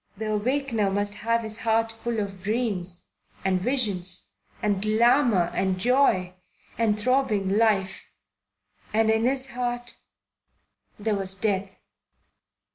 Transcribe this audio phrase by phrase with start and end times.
[0.17, 3.11] The awakener must have his heart full of dreams
[3.45, 6.33] and visions and glamour and joy
[6.75, 8.07] and throbbing life;
[8.91, 9.97] and in his heart
[10.97, 11.77] there was death.